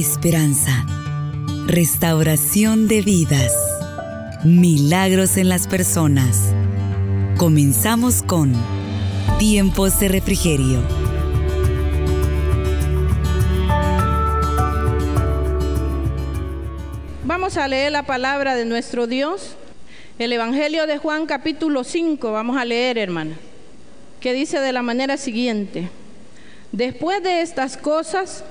[0.00, 0.86] esperanza,
[1.66, 3.52] restauración de vidas,
[4.44, 6.52] milagros en las personas.
[7.36, 8.52] Comenzamos con
[9.40, 10.78] Tiempos de Refrigerio.
[17.24, 19.56] Vamos a leer la palabra de nuestro Dios.
[20.20, 23.34] El Evangelio de Juan capítulo 5, vamos a leer, hermana,
[24.20, 25.88] que dice de la manera siguiente.
[26.70, 28.44] Después de estas cosas,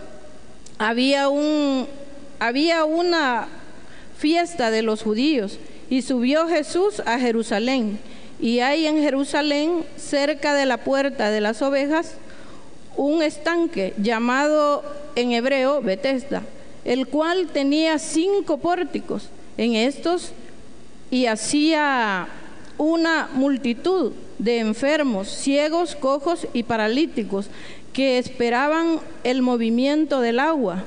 [0.78, 1.88] había, un,
[2.40, 3.48] había una
[4.18, 8.00] fiesta de los judíos y subió Jesús a Jerusalén.
[8.40, 12.14] Y hay en Jerusalén, cerca de la puerta de las ovejas,
[12.96, 14.84] un estanque llamado
[15.16, 16.44] en hebreo Betesda,
[16.86, 19.30] el cual tenía cinco pórticos.
[19.58, 20.34] En estos
[21.10, 22.28] y hacía
[22.78, 27.50] una multitud de enfermos, ciegos, cojos y paralíticos
[27.94, 30.84] que esperaban el movimiento del agua,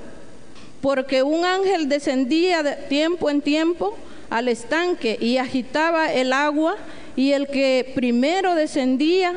[0.81, 3.97] porque un ángel descendía de tiempo en tiempo
[4.31, 6.77] al estanque y agitaba el agua
[7.17, 9.35] y el que primero descendía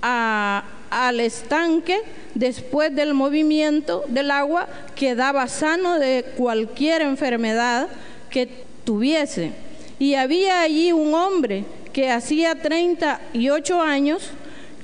[0.00, 2.00] al estanque
[2.34, 7.88] después del movimiento del agua quedaba sano de cualquier enfermedad
[8.30, 8.48] que
[8.84, 9.52] tuviese.
[9.98, 11.64] Y había allí un hombre
[11.98, 14.30] que hacía 38 años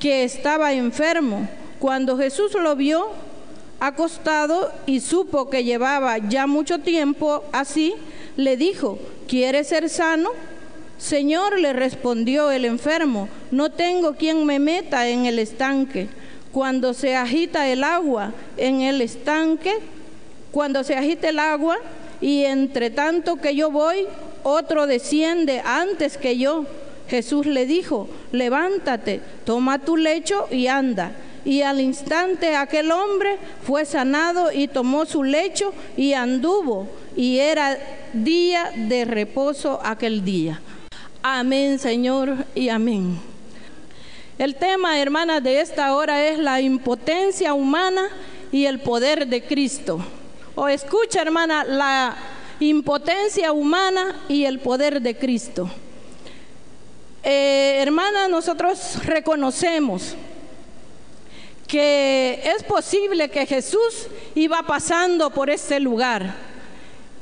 [0.00, 1.48] que estaba enfermo
[1.78, 3.06] cuando Jesús lo vio
[3.78, 7.94] acostado y supo que llevaba ya mucho tiempo así,
[8.36, 8.98] le dijo,
[9.28, 10.30] ¿quieres ser sano?
[10.98, 16.08] Señor, le respondió el enfermo, no tengo quien me meta en el estanque.
[16.50, 19.72] Cuando se agita el agua en el estanque,
[20.50, 21.78] cuando se agita el agua
[22.20, 24.08] y entre tanto que yo voy,
[24.42, 26.66] otro desciende antes que yo.
[27.08, 31.12] Jesús le dijo, levántate, toma tu lecho y anda.
[31.44, 36.88] Y al instante aquel hombre fue sanado y tomó su lecho y anduvo.
[37.16, 37.78] Y era
[38.12, 40.60] día de reposo aquel día.
[41.22, 43.18] Amén, Señor, y amén.
[44.38, 48.08] El tema, hermanas, de esta hora es la impotencia humana
[48.50, 50.04] y el poder de Cristo.
[50.54, 52.16] O escucha, hermana, la
[52.58, 55.70] impotencia humana y el poder de Cristo.
[57.24, 60.14] Eh, hermana, nosotros reconocemos
[61.66, 66.34] que es posible que Jesús iba pasando por este lugar.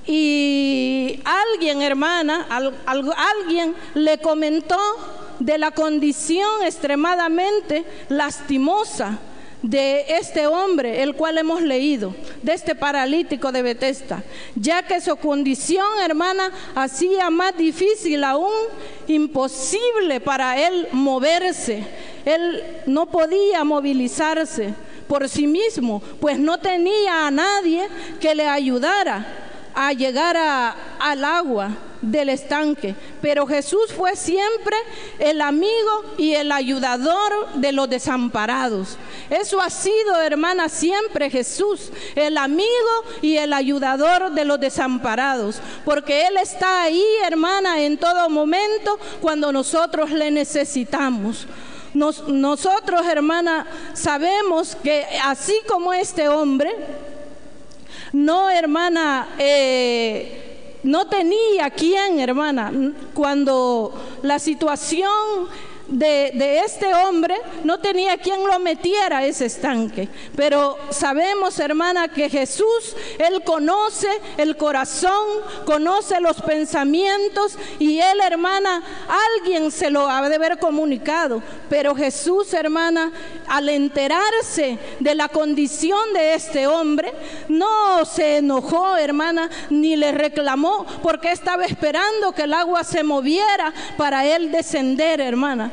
[0.05, 2.49] Y alguien, hermana,
[2.85, 4.81] alguien le comentó
[5.39, 9.21] de la condición extremadamente lastimosa
[9.63, 14.23] de este hombre, el cual hemos leído, de este paralítico de Betesda,
[14.57, 18.53] ya que su condición, hermana, hacía más difícil aún,
[19.07, 21.85] imposible para él moverse.
[22.25, 24.75] Él no podía movilizarse
[25.07, 27.89] por sí mismo, pues no tenía a nadie
[28.21, 29.27] que le ayudara
[29.75, 30.37] a llegar
[30.99, 32.95] al agua del estanque.
[33.23, 34.77] Pero Jesús fue siempre
[35.19, 38.99] el amigo y el ayudador de los desamparados.
[39.31, 42.69] Eso ha sido, hermana, siempre Jesús, el amigo
[43.23, 45.61] y el ayudador de los desamparados.
[45.85, 51.47] Porque Él está ahí, hermana, en todo momento cuando nosotros le necesitamos.
[51.95, 56.75] nosotros, hermana, sabemos que así como este hombre,
[58.13, 60.52] no, hermana, eh,
[60.83, 62.73] no tenía quien, hermana,
[63.15, 65.11] cuando la situación
[65.93, 70.09] de, este hombre no tenía quien lo metiera a ese estanque.
[70.37, 75.27] Pero sabemos, hermana, que Jesús, Él conoce el corazón,
[75.65, 78.83] conoce los pensamientos y Él, hermana,
[79.37, 81.43] alguien se lo ha de haber comunicado.
[81.69, 83.13] Pero Jesús, hermana,
[83.49, 87.13] al enterarse de la condición de este hombre,
[87.49, 93.73] no se enojó, hermana, ni le reclamó, porque estaba esperando que el agua se moviera
[93.97, 95.73] para él descender, hermana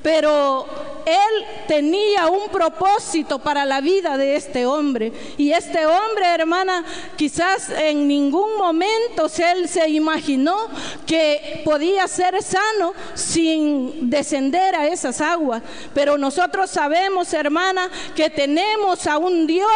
[0.01, 0.65] pero
[1.05, 5.11] él tenía un propósito para la vida de este hombre.
[5.37, 6.83] Y este hombre, hermana,
[7.15, 10.57] quizás en ningún momento él se imaginó
[11.05, 15.61] que podía ser sano sin descender a esas aguas.
[15.93, 19.69] Pero nosotros sabemos, hermana, que tenemos a un Dios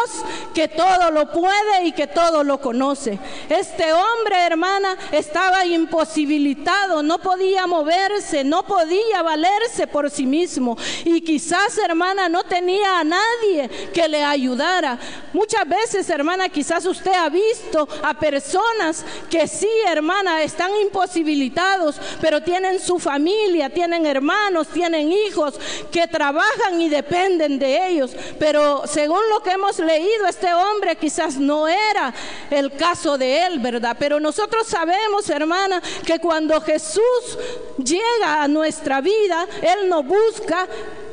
[0.53, 3.19] que todo lo puede y que todo lo conoce.
[3.49, 10.77] Este hombre, hermana, estaba imposibilitado, no podía moverse, no podía valerse por sí mismo.
[11.03, 14.97] Y quizás, hermana, no tenía a nadie que le ayudara.
[15.33, 22.41] Muchas veces, hermana, quizás usted ha visto a personas que sí, hermana, están imposibilitados, pero
[22.41, 25.55] tienen su familia, tienen hermanos, tienen hijos
[25.91, 28.15] que trabajan y dependen de ellos.
[28.39, 32.13] Pero según lo que hemos leído, este hombre quizás no era
[32.49, 33.95] el caso de él, ¿verdad?
[33.99, 37.37] Pero nosotros sabemos, hermana, que cuando Jesús
[37.83, 40.67] llega a nuestra vida, Él nos busca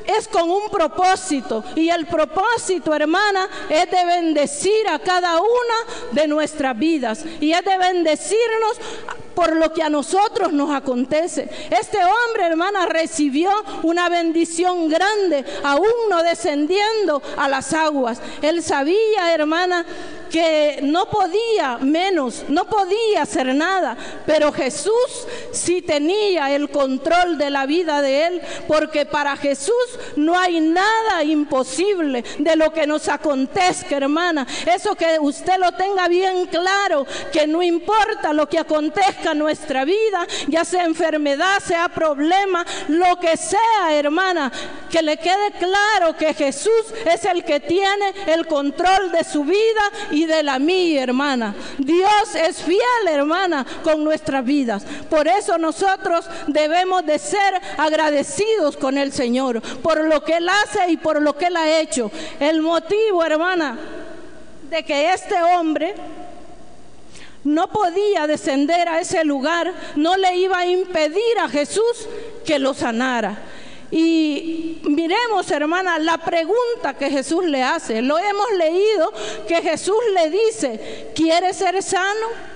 [0.07, 1.65] es con un propósito.
[1.75, 7.25] Y el propósito, hermana, es de bendecir a cada una de nuestras vidas.
[7.41, 8.79] Y es de bendecirnos
[9.35, 11.49] por lo que a nosotros nos acontece.
[11.71, 13.51] Este hombre, hermana, recibió
[13.83, 18.21] una bendición grande, aún no descendiendo a las aguas.
[18.43, 19.85] Él sabía, hermana,
[20.33, 27.51] que no podía menos, no podía hacer nada, pero Jesús sí tenía el control de
[27.51, 29.75] la vida de él, porque para Jesús
[30.17, 34.47] no hay nada imposible de lo que nos acontezca, hermana.
[34.67, 40.27] Eso que usted lo tenga bien claro, que no importa lo que acontezca nuestra vida,
[40.49, 44.53] ya sea enfermedad, sea problema, lo que sea, hermana,
[44.91, 49.83] que le quede claro que Jesús es el que tiene el control de su vida
[50.11, 51.55] y de la mía, hermana.
[51.79, 54.85] Dios es fiel, hermana, con nuestras vidas.
[55.09, 60.91] Por eso nosotros debemos de ser agradecidos con el Señor, por lo que Él hace
[60.91, 62.11] y por lo que Él ha hecho.
[62.39, 63.79] El motivo, hermana,
[64.69, 65.95] de que este hombre
[67.45, 72.09] no podía descender a ese lugar, no le iba a impedir a Jesús
[72.45, 73.39] que lo sanara.
[73.91, 78.01] Y miremos, hermana, la pregunta que Jesús le hace.
[78.01, 79.13] Lo hemos leído
[79.47, 82.52] que Jesús le dice, ¿quieres ser sano?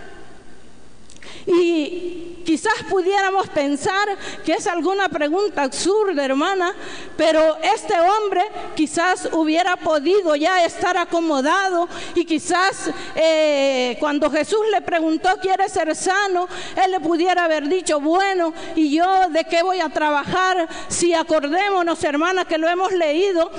[1.47, 6.73] Y quizás pudiéramos pensar que es alguna pregunta absurda, hermana,
[7.17, 8.43] pero este hombre
[8.75, 15.95] quizás hubiera podido ya estar acomodado y quizás eh, cuando Jesús le preguntó, ¿quiere ser
[15.97, 16.49] sano?
[16.85, 20.69] Él le pudiera haber dicho, bueno, ¿y yo de qué voy a trabajar?
[20.89, 23.51] Si acordémonos, hermana, que lo hemos leído,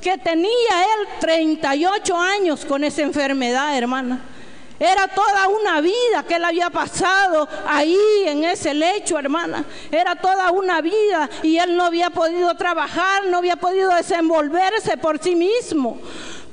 [0.00, 4.31] que tenía él 38 años con esa enfermedad, hermana.
[4.78, 9.64] Era toda una vida que él había pasado ahí en ese lecho, hermana.
[9.90, 15.22] Era toda una vida y él no había podido trabajar, no había podido desenvolverse por
[15.22, 15.98] sí mismo.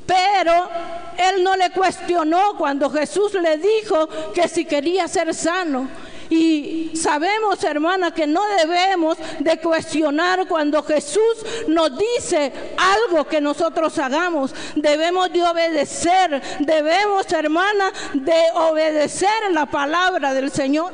[0.06, 0.70] Pero
[1.18, 5.88] él no le cuestionó cuando Jesús le dijo que si quería ser sano.
[6.30, 13.98] Y sabemos, hermana, que no debemos de cuestionar cuando Jesús nos dice algo que nosotros
[13.98, 14.54] hagamos.
[14.76, 20.92] Debemos de obedecer, debemos, hermana, de obedecer la palabra del Señor.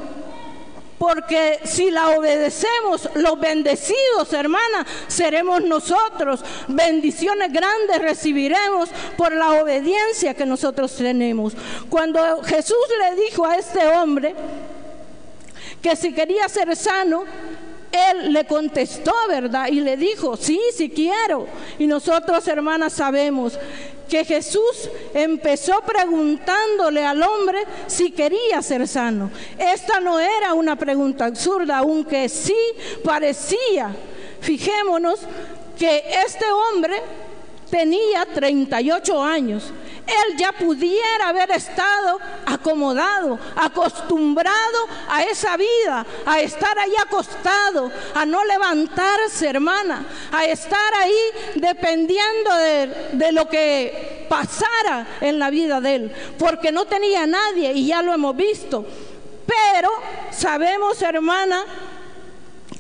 [0.97, 6.39] Porque si la obedecemos, los bendecidos, hermana, seremos nosotros.
[6.69, 11.53] Bendiciones grandes recibiremos por la obediencia que nosotros tenemos.
[11.89, 14.33] Cuando Jesús le dijo a este hombre,
[15.85, 17.25] que si quería ser sano,
[17.91, 19.67] él le contestó, ¿verdad?
[19.67, 21.45] Y le dijo, sí, sí quiero.
[21.77, 23.59] Y nosotros, hermanas, sabemos
[24.09, 29.29] que Jesús empezó preguntándole al hombre si quería ser sano.
[29.59, 32.57] Esta no era una pregunta absurda, aunque sí
[33.03, 33.95] parecía.
[34.41, 35.19] Fijémonos
[35.77, 36.99] que este hombre
[37.69, 39.73] tenía 38 años
[40.07, 48.25] él ya pudiera haber estado acomodado, acostumbrado a esa vida, a estar ahí acostado, a
[48.25, 51.19] no levantarse, hermana, a estar ahí
[51.55, 57.73] dependiendo de, de lo que pasara en la vida de él, porque no tenía nadie
[57.73, 58.85] y ya lo hemos visto.
[59.47, 59.89] Pero
[60.31, 61.63] sabemos, hermana,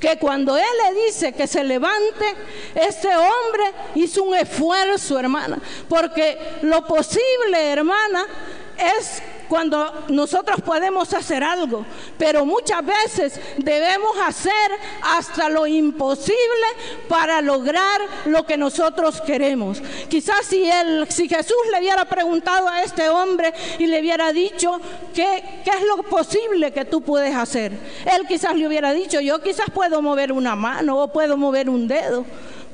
[0.05, 2.25] que cuando Él le dice que se levante,
[2.75, 3.63] este hombre
[3.95, 5.57] hizo un esfuerzo, hermana,
[5.89, 8.27] porque lo posible, hermana,
[8.77, 11.85] es cuando nosotros podemos hacer algo,
[12.17, 14.51] pero muchas veces debemos hacer
[15.01, 16.35] hasta lo imposible
[17.07, 19.81] para lograr lo que nosotros queremos.
[20.09, 20.65] Quizás si
[21.27, 24.79] Jesús le hubiera preguntado a este hombre y le hubiera dicho
[25.13, 29.41] qué, qué es lo posible que tú puedes hacer, él quizás le hubiera dicho, yo
[29.41, 32.25] quizás puedo mover una mano o puedo mover un dedo.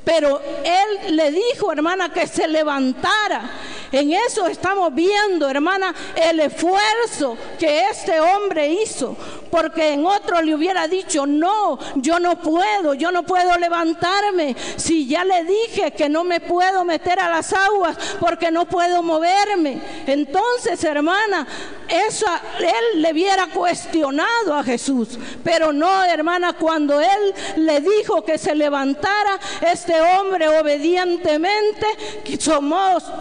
[0.04, 3.52] Pero él le dijo, hermana, que se levantara.
[3.92, 9.16] En eso estamos viendo, hermana, el esfuerzo que este hombre hizo.
[9.50, 14.56] Porque en otro le hubiera dicho, no, yo no puedo, yo no puedo levantarme.
[14.78, 19.04] Si ya le dije que no me puedo meter a las aguas porque no puedo
[19.04, 19.82] moverme.
[20.08, 21.46] Entonces, hermana,
[21.90, 22.26] eso
[22.60, 25.20] él le hubiera cuestionado a Jesús.
[25.44, 29.38] Pero no, hermana, cuando él le dijo que se levantara,
[29.70, 31.86] este hombre obedientemente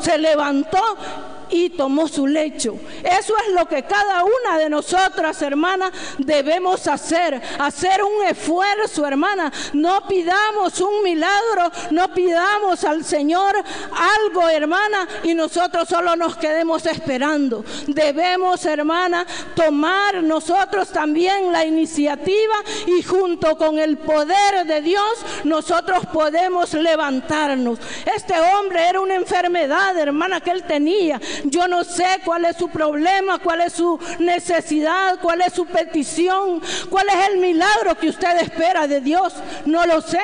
[0.00, 2.78] se levantó levantou y tomó su lecho.
[3.02, 7.40] Eso es lo que cada una de nosotras, hermana, debemos hacer.
[7.58, 9.52] Hacer un esfuerzo, hermana.
[9.72, 16.86] No pidamos un milagro, no pidamos al Señor algo, hermana, y nosotros solo nos quedemos
[16.86, 17.64] esperando.
[17.86, 22.54] Debemos, hermana, tomar nosotros también la iniciativa
[22.86, 27.78] y junto con el poder de Dios nosotros podemos levantarnos.
[28.14, 31.20] Este hombre era una enfermedad, hermana, que él tenía.
[31.44, 36.60] Yo no sé cuál es su problema, cuál es su necesidad, cuál es su petición,
[36.88, 39.34] cuál es el milagro que usted espera de Dios.
[39.66, 40.20] No lo sé.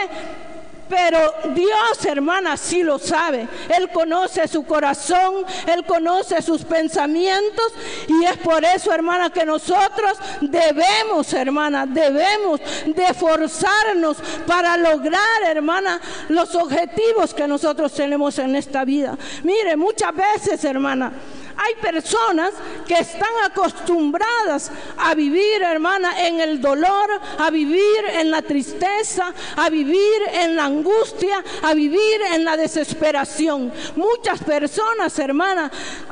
[0.88, 1.18] Pero
[1.54, 3.48] Dios, hermana, sí lo sabe.
[3.76, 7.72] Él conoce su corazón, Él conoce sus pensamientos
[8.08, 16.00] y es por eso, hermana, que nosotros debemos, hermana, debemos de esforzarnos para lograr, hermana,
[16.28, 19.16] los objetivos que nosotros tenemos en esta vida.
[19.42, 21.12] Mire, muchas veces, hermana,
[21.56, 22.52] hay personas
[22.86, 27.08] que están acostumbradas a vivir, hermana, en el dolor,
[27.38, 33.72] a vivir en la tristeza, a vivir en la angustia, a vivir en la desesperación.
[33.96, 35.70] Muchas personas, hermana,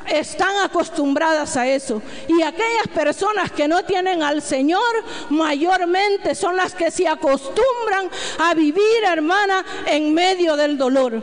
[0.08, 2.00] están acostumbradas a eso.
[2.28, 4.82] Y aquellas personas que no tienen al Señor,
[5.30, 8.08] mayormente son las que se acostumbran
[8.38, 11.22] a vivir, hermana, en medio del dolor.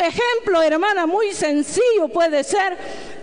[0.00, 2.76] Ejemplo, hermana, muy sencillo puede ser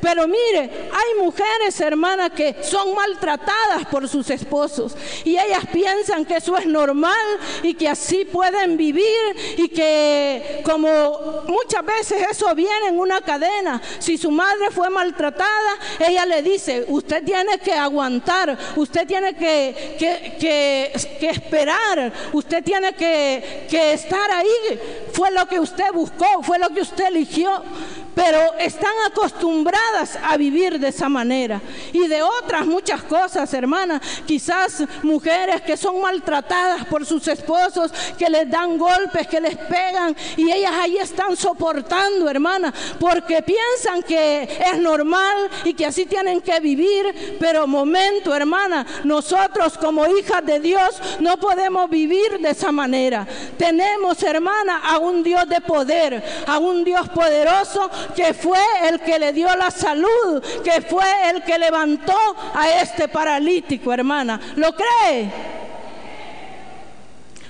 [0.05, 6.35] pero mire, hay mujeres, hermanas, que son maltratadas por sus esposos y ellas piensan que
[6.35, 7.25] eso es normal
[7.63, 9.03] y que así pueden vivir
[9.57, 13.81] y que como muchas veces eso viene en una cadena.
[13.97, 19.95] Si su madre fue maltratada, ella le dice, usted tiene que aguantar, usted tiene que,
[19.97, 20.37] que,
[21.19, 24.79] que, esperar, usted tiene que, que estar ahí.
[25.13, 27.63] Fue lo que usted buscó, fue lo que usted eligió
[28.15, 31.61] pero están acostumbradas a vivir de esa manera.
[31.91, 38.29] Y de otras muchas cosas, hermanas, quizás mujeres que son maltratadas por sus esposos, que
[38.29, 44.43] les dan golpes, que les pegan, y ellas ahí están soportando, hermana, porque piensan que
[44.43, 50.59] es normal y que así tienen que vivir, pero momento, hermana, nosotros como hijas de
[50.59, 53.27] Dios no podemos vivir de esa manera.
[53.57, 59.19] Tenemos, hermana, a un Dios de poder, a un Dios poderoso que fue el que
[59.19, 62.17] le dio la salud, que fue el que levantó
[62.53, 64.39] a este paralítico, hermana.
[64.55, 65.64] ¿Lo cree?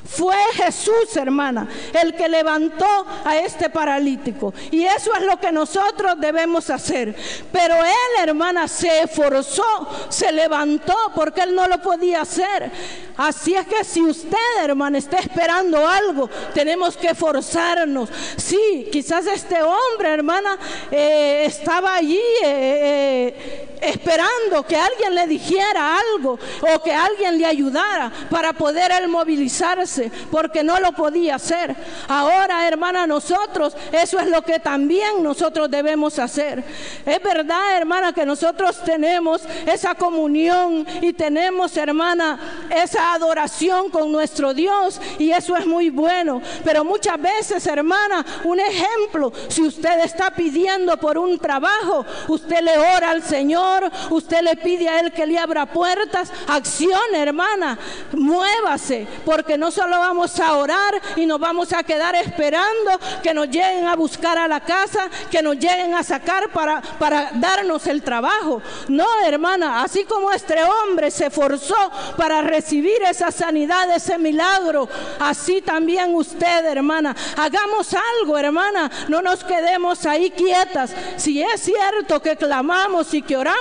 [0.06, 1.68] Fue Jesús, hermana,
[2.02, 4.54] el que levantó a este paralítico.
[4.72, 7.16] Y eso es lo que nosotros debemos hacer.
[7.52, 12.72] Pero él, hermana, se esforzó, se levantó porque él no lo podía hacer.
[13.18, 18.10] Así es que si usted, hermana, está esperando algo, tenemos que esforzarnos.
[18.36, 20.58] Sí, quizás este hombre, hermana,
[20.92, 27.46] eh, estaba allí eh, eh, esperando que alguien le dijera algo o que alguien le
[27.46, 31.76] ayudara para poder él movilizarse porque no lo podía hacer.
[32.08, 36.64] Ahora, hermana, nosotros, eso es lo que también nosotros debemos hacer.
[37.06, 42.40] Es verdad, hermana, que nosotros tenemos esa comunión y tenemos, hermana,
[42.70, 46.42] esa adoración con nuestro Dios y eso es muy bueno.
[46.64, 52.78] Pero muchas veces, hermana, un ejemplo, si usted está pidiendo por un trabajo, usted le
[52.78, 53.65] ora al Señor,
[54.10, 57.78] usted le pide a Él que le abra puertas, acción, hermana,
[58.14, 62.92] muévase, porque no solo vamos a orar y nos vamos a quedar esperando
[63.22, 67.32] que nos lleguen a buscar a la casa, que nos lleguen a sacar para, para
[67.34, 68.62] darnos el trabajo.
[68.88, 71.76] No, hermana, así como este hombre se esforzó
[72.18, 74.88] para recibir esa sanidad, ese milagro,
[75.20, 77.16] así también usted, hermana.
[77.38, 78.92] Hagamos algo, hermana.
[79.08, 80.92] No nos quedemos ahí quietas.
[81.18, 83.55] Si es cierto que clamamos y que oramos,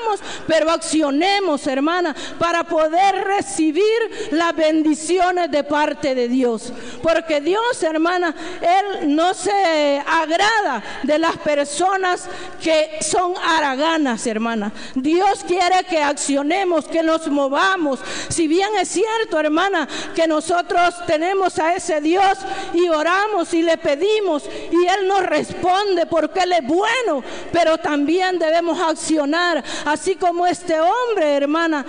[0.47, 3.85] pero accionemos, hermana, para poder recibir
[4.31, 6.73] las bendiciones de parte de Dios.
[7.03, 12.29] Porque Dios, hermana, Él no se agrada de las personas
[12.63, 14.73] que son haraganas, hermana.
[14.95, 18.01] Dios quiere que accionemos, que nos movamos.
[18.29, 22.39] Si bien es cierto, hermana, que nosotros tenemos a ese Dios
[22.73, 27.23] y oramos y le pedimos y Él nos responde porque Él es bueno,
[27.53, 31.85] pero también debemos accionar, así como este hombre, hermana,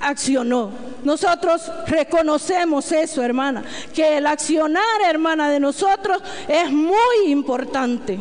[0.00, 0.70] accionó.
[1.04, 3.62] Nosotros reconocemos eso, hermana,
[3.94, 8.18] que el accionar, hermana, de nosotros es muy importante.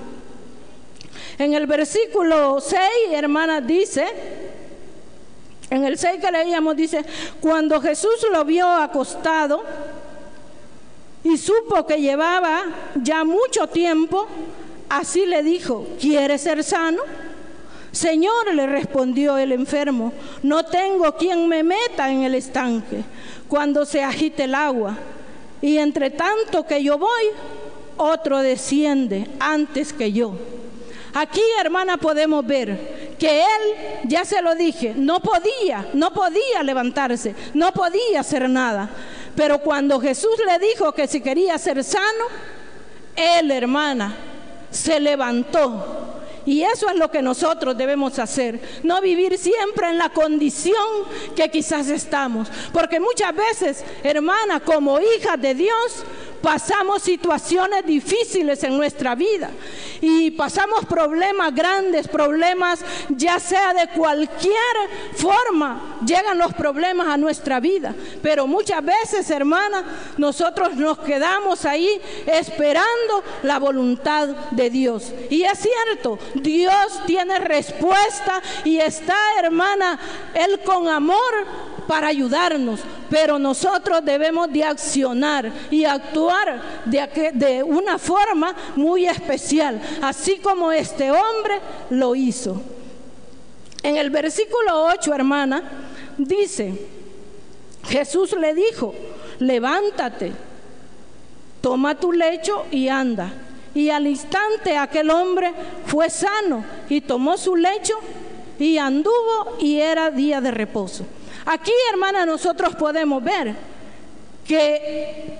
[1.38, 4.06] En el versículo 6, hermana, dice,
[5.70, 7.06] en el 6 que leíamos, dice,
[7.40, 9.64] cuando Jesús lo vio acostado
[11.24, 12.64] y supo que llevaba
[12.96, 14.28] ya mucho tiempo,
[14.90, 17.04] así le dijo, ¿quieres ser sano?
[17.92, 23.04] Señor, le respondió el enfermo, no tengo quien me meta en el estanque
[23.48, 24.96] cuando se agite el agua.
[25.62, 27.26] Y entre tanto que yo voy,
[27.98, 30.34] otro desciende antes que yo.
[31.14, 37.36] Aquí, hermana, podemos ver que él, ya se lo dije, no podía, no podía levantarse,
[37.56, 38.90] no podía hacer nada.
[39.36, 42.26] Pero cuando Jesús le dijo que si quería ser sano,
[43.16, 44.16] él, hermana,
[44.70, 50.10] se levantó y eso es lo que nosotros debemos hacer, no vivir siempre en la
[50.10, 50.76] condición
[51.36, 52.50] que quizás estamos.
[52.74, 56.04] Porque muchas veces, hermana, como hija de Dios,
[56.42, 59.50] pasamos situaciones difíciles en nuestra vida
[60.02, 62.80] y pasamos problemas grandes, problemas
[63.10, 64.54] ya sea de cualquier
[65.16, 67.94] forma, llegan los problemas a nuestra vida.
[68.22, 69.84] Pero muchas veces, hermana,
[70.18, 75.14] nosotros nos quedamos ahí esperando la voluntad de Dios.
[75.30, 80.00] Y es cierto, Dios tiene respuesta y está, hermana,
[80.34, 87.98] Él con amor para ayudarnos, pero nosotros debemos de accionar y actuar de, de una
[87.98, 91.56] forma muy especial, así como este hombre
[91.90, 92.62] lo hizo.
[93.82, 95.64] En el versículo 8, hermana,
[96.16, 96.80] dice,
[97.86, 98.94] Jesús le dijo,
[99.40, 100.32] levántate,
[101.60, 103.34] toma tu lecho y anda.
[103.74, 105.52] Y al instante aquel hombre
[105.88, 107.96] fue sano y tomó su lecho
[108.60, 111.04] y anduvo y era día de reposo.
[111.46, 113.56] Aquí, hermana, nosotros podemos ver
[114.48, 115.36] que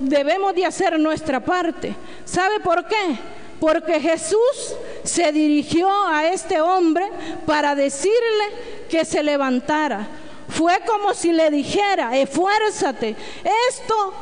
[0.00, 1.94] debemos de hacer nuestra parte.
[2.24, 3.18] ¿Sabe por qué?
[3.60, 4.74] Porque Jesús
[5.04, 7.08] se dirigió a este hombre
[7.46, 8.16] para decirle
[8.88, 10.06] que se levantara.
[10.48, 13.14] Fue como si le dijera, esfuérzate,
[13.68, 14.14] esto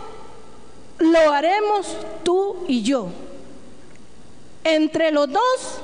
[0.98, 3.08] lo haremos tú y yo.
[4.64, 5.80] Entre los dos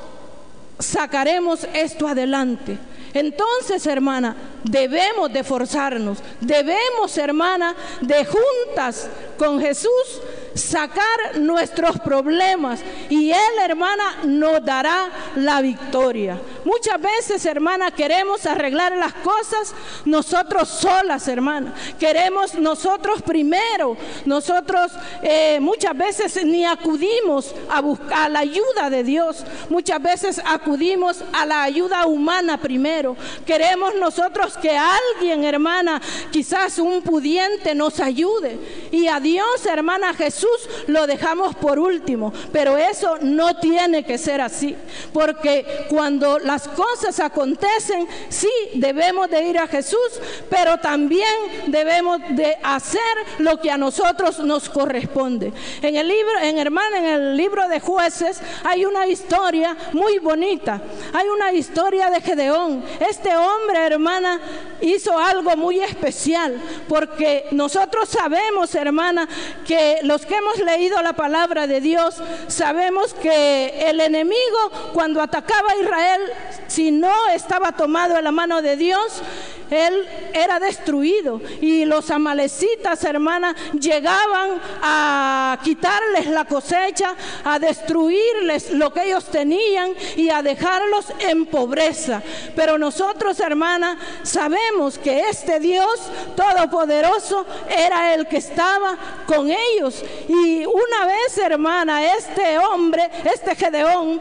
[0.79, 2.77] sacaremos esto adelante.
[3.15, 10.21] Entonces, hermana, debemos de forzarnos, debemos, hermana, de juntas con Jesús
[10.55, 16.41] sacar nuestros problemas y Él, hermana, nos dará la victoria.
[16.65, 21.75] Muchas veces, hermana, queremos arreglar las cosas nosotros solas, hermana.
[21.99, 23.97] Queremos nosotros primero.
[24.25, 29.45] Nosotros eh, muchas veces ni acudimos a buscar la ayuda de Dios.
[29.71, 33.17] Muchas veces acudimos a la ayuda humana primero.
[33.47, 36.01] Queremos nosotros que alguien, hermana,
[36.31, 38.59] quizás un pudiente nos ayude.
[38.91, 40.42] Y a Dios, hermana Jesús,
[40.87, 42.33] lo dejamos por último.
[42.53, 44.77] Pero eso no tiene que ser así.
[45.13, 51.29] Porque cuando las cosas acontecen, sí debemos de ir a Jesús, pero también
[51.67, 53.01] debemos de hacer
[53.39, 55.53] lo que a nosotros nos corresponde.
[55.81, 60.81] En el libro, en hermana, en el libro de jueces hay una historia muy bonita.
[61.13, 62.85] Hay una historia de Gedeón.
[63.01, 64.41] Este hombre, hermana,
[64.83, 69.29] hizo algo muy especial, porque nosotros sabemos, hermana,
[69.67, 72.17] que los que hemos leído la palabra de Dios,
[72.49, 76.23] sabemos que el enemigo cuando atacaba a Israel,
[76.67, 79.23] si no estaba tomado en la mano de Dios,
[79.73, 81.41] él era destruido.
[81.61, 89.93] Y los amalecitas, hermana, llegaban a quitarles la cosecha, a destruirles lo que ellos tenían
[90.17, 92.23] y a dejarlos en pobreza.
[92.55, 96.01] Pero nosotros, hermana, sabemos que este Dios
[96.37, 100.05] todopoderoso era el que estaba con ellos.
[100.29, 104.21] Y una vez, hermana, este hombre, este Gedeón,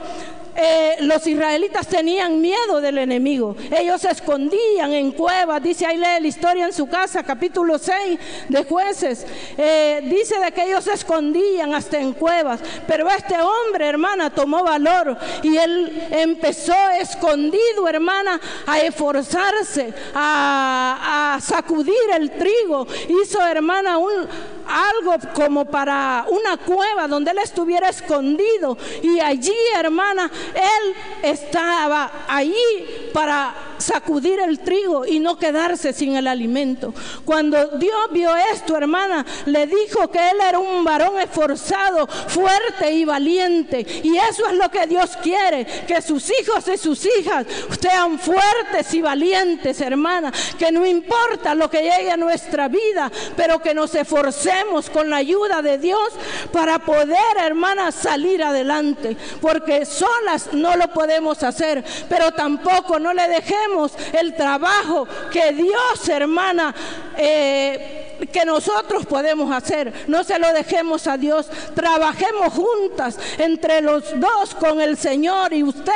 [0.56, 3.56] eh, los israelitas tenían miedo del enemigo.
[3.72, 5.64] Ellos se escondían en cuevas.
[5.64, 9.26] Dice ahí lee la historia en su casa, capítulo 6 de jueces.
[9.58, 12.60] Eh, dice de que ellos se escondían hasta en cuevas.
[12.88, 21.42] Pero este hombre, hermana, tomó valor y él empezó escondido, hermana, a esforzarse, a, a
[21.42, 22.88] sacudir el trigo.
[23.10, 24.28] Hizo, hermana, un,
[24.68, 28.78] algo como para una cueva donde él estuviera escondido.
[29.02, 36.28] Y allí, hermana, él estaba allí para sacudir el trigo y no quedarse sin el
[36.28, 36.94] alimento.
[37.26, 43.06] Cuando Dios vio esto, hermana, le dijo que él era un varón esforzado, fuerte y
[43.06, 43.86] valiente.
[44.04, 47.46] Y eso es lo que Dios quiere, que sus hijos y sus hijas
[47.80, 50.32] sean fuertes y valientes, hermana.
[50.58, 55.18] Que no importa lo que llegue a nuestra vida, pero que nos esforcemos con la
[55.18, 56.10] ayuda de Dios
[56.52, 59.18] para poder, hermana, salir adelante.
[59.42, 63.71] Porque solas no lo podemos hacer, pero tampoco no le dejemos
[64.14, 66.74] el trabajo que Dios, hermana,
[67.18, 69.94] eh, que nosotros podemos hacer.
[70.08, 71.48] No se lo dejemos a Dios.
[71.74, 75.92] Trabajemos juntas entre los dos con el Señor y usted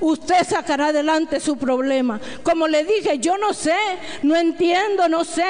[0.00, 2.20] usted sacará adelante su problema.
[2.42, 3.76] Como le dije, yo no sé,
[4.22, 5.46] no entiendo, no sé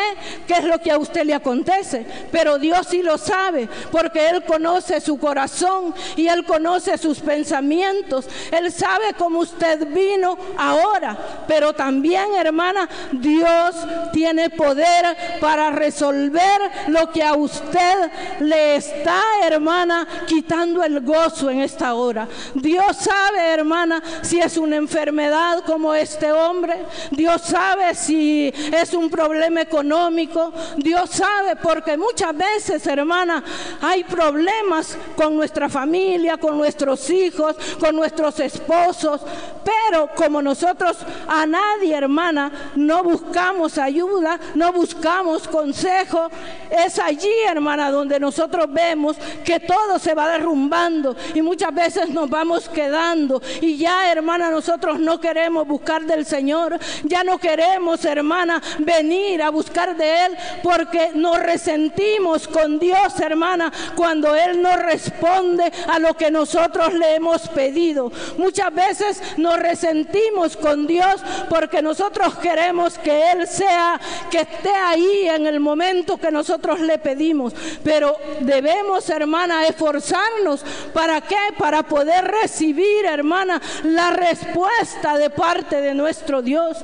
[0.46, 4.44] qué es lo que a usted le acontece, pero Dios sí lo sabe, porque Él
[4.44, 8.28] conoce su corazón y Él conoce sus pensamientos.
[8.50, 13.76] Él sabe cómo usted vino ahora, pero también, hermana, Dios
[14.12, 18.10] tiene poder para resolver lo que a usted
[18.40, 22.28] le está, hermana, quitando el gozo en esta hora.
[22.54, 26.84] Dios sabe, hermana, si es una enfermedad como este hombre.
[27.10, 30.52] Dios sabe si es un problema económico.
[30.76, 33.42] Dios sabe porque muchas veces, hermana,
[33.80, 39.20] hay problemas con nuestra familia, con nuestros hijos, con nuestros esposos.
[39.64, 40.98] Pero como nosotros
[41.28, 46.28] a nadie, hermana, no buscamos ayuda, no buscamos consejo,
[46.70, 52.28] es allí, hermana, donde nosotros vemos que todo se va derrumbando y muchas veces nos
[52.30, 53.42] vamos quedando.
[53.60, 56.78] Y ya, hermana, hermana, nosotros no queremos buscar del Señor.
[57.02, 63.72] Ya no queremos, hermana, venir a buscar de Él porque nos resentimos con Dios, hermana,
[63.96, 68.12] cuando Él no responde a lo que nosotros le hemos pedido.
[68.38, 75.26] Muchas veces nos resentimos con Dios porque nosotros queremos que Él sea, que esté ahí
[75.26, 77.52] en el momento que nosotros le pedimos.
[77.82, 80.64] Pero debemos, hermana, esforzarnos.
[80.94, 81.36] ¿Para qué?
[81.58, 86.78] Para poder recibir, hermana, la respuesta de parte de nuestro Dios.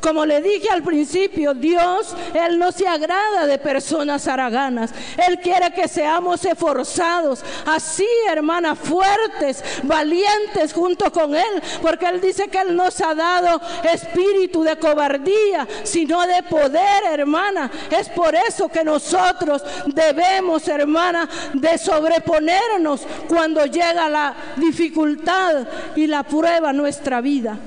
[0.00, 4.92] Como le dije al principio, Dios, Él no se agrada de personas haraganas.
[5.28, 12.48] Él quiere que seamos esforzados, así, hermana, fuertes, valientes junto con Él, porque Él dice
[12.48, 13.60] que Él nos ha dado
[13.92, 17.70] espíritu de cobardía, sino de poder, hermana.
[17.90, 26.22] Es por eso que nosotros debemos, hermana, de sobreponernos cuando llega la dificultad y la
[26.22, 27.58] prueba nuestra vida.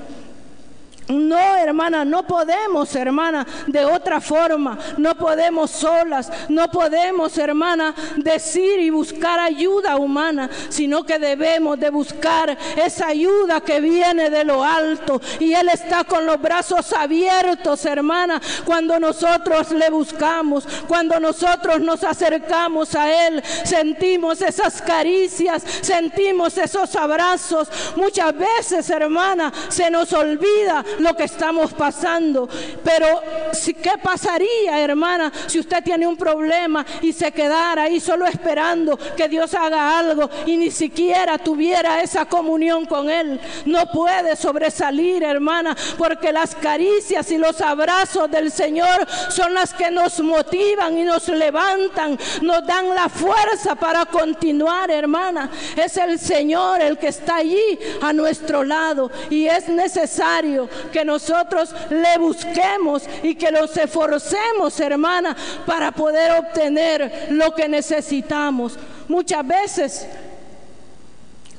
[1.08, 4.78] No, hermana, no podemos, hermana, de otra forma.
[4.96, 6.30] No podemos solas.
[6.48, 13.60] No podemos, hermana, decir y buscar ayuda humana, sino que debemos de buscar esa ayuda
[13.60, 15.20] que viene de lo alto.
[15.40, 22.02] Y Él está con los brazos abiertos, hermana, cuando nosotros le buscamos, cuando nosotros nos
[22.02, 27.68] acercamos a Él, sentimos esas caricias, sentimos esos abrazos.
[27.96, 32.48] Muchas veces, hermana, se nos olvida lo que estamos pasando.
[32.82, 33.20] Pero
[33.82, 39.28] ¿qué pasaría, hermana, si usted tiene un problema y se quedara ahí solo esperando que
[39.28, 43.40] Dios haga algo y ni siquiera tuviera esa comunión con Él?
[43.64, 49.90] No puede sobresalir, hermana, porque las caricias y los abrazos del Señor son las que
[49.90, 55.50] nos motivan y nos levantan, nos dan la fuerza para continuar, hermana.
[55.76, 61.74] Es el Señor el que está allí a nuestro lado y es necesario que nosotros
[61.90, 68.78] le busquemos y que nos esforcemos, hermana, para poder obtener lo que necesitamos.
[69.08, 70.06] Muchas veces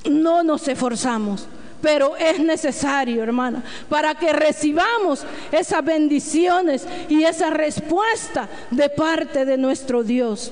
[0.05, 1.47] no nos esforzamos
[1.81, 9.55] pero es necesario, hermana, para que recibamos esas bendiciones y esa respuesta de parte de
[9.55, 10.51] nuestro Dios.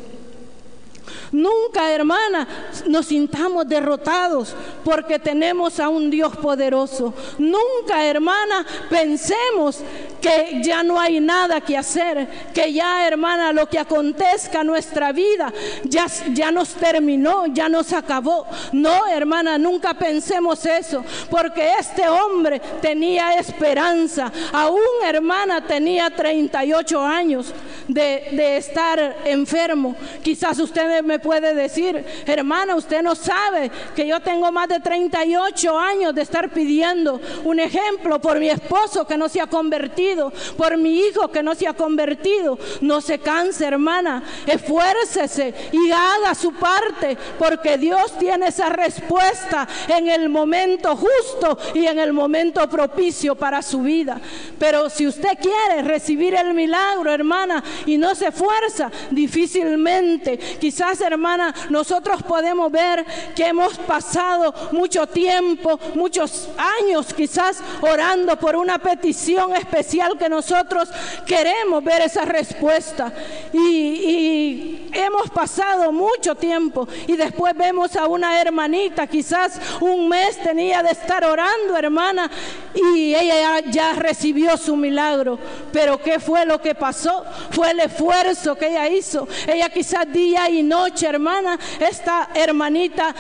[1.33, 2.47] Nunca, hermana,
[2.87, 7.13] nos sintamos derrotados porque tenemos a un Dios poderoso.
[7.39, 9.79] Nunca, hermana, pensemos
[10.21, 15.11] que ya no hay nada que hacer, que ya hermana lo que acontezca en nuestra
[15.11, 15.51] vida
[15.83, 18.45] ya, ya nos terminó, ya nos acabó.
[18.71, 24.31] No, hermana, nunca pensemos eso, porque este hombre tenía esperanza.
[24.51, 27.53] Aún hermana tenía 38 años
[27.87, 29.95] de, estar enfermo.
[30.21, 35.77] Quizás usted me puede decir, hermana, usted no sabe que yo tengo más de 38
[35.77, 40.77] años de estar pidiendo un ejemplo por mi esposo que no se ha convertido, por
[40.77, 42.57] mi hijo que no se ha convertido.
[42.81, 50.09] No se canse, hermana, esfuércese y haga su parte, porque Dios tiene esa respuesta en
[50.09, 54.19] el momento justo y en el momento propicio para su vida.
[54.59, 61.53] Pero si usted quiere recibir el milagro, hermana, y no se esfuerza, difícilmente, quizás, hermana,
[61.69, 63.05] nosotros podemos ver
[63.35, 70.89] que hemos pasado mucho tiempo, muchos años quizás orando por una petición especial que nosotros
[71.25, 73.11] queremos ver esa respuesta.
[73.53, 80.37] Y, y hemos pasado mucho tiempo y después vemos a una hermanita, quizás un mes
[80.41, 82.29] tenía de estar orando, hermana,
[82.73, 85.37] y ella ya, recibió su milagro.
[85.71, 87.23] Pero ¿qué fue lo que pasó?
[87.51, 89.27] Fue el esfuerzo que ella hizo.
[89.47, 93.13] Ella quizás día y noche, hermana, esta hermanita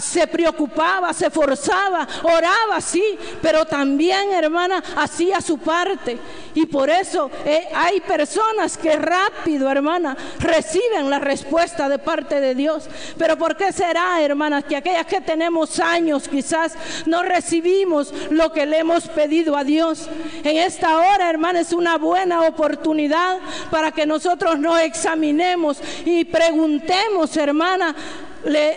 [0.00, 3.02] se preocupaba, se forzaba, oraba, sí,
[3.42, 6.18] pero también, hermana, hacía su parte.
[6.54, 12.54] Y por eso eh, hay personas que rápido, hermana, reciben la respuesta de parte de
[12.54, 12.88] Dios.
[13.18, 16.74] Pero ¿por qué será, hermanas, que aquellas que tenemos años quizás
[17.06, 20.08] no recibimos lo que le hemos pedido a Dios?
[20.42, 23.38] En esta hora, hermana, es una buena oportunidad
[23.70, 27.94] para que nosotros nos examinemos y preguntemos, hermana,